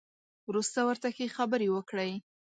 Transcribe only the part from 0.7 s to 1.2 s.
ورته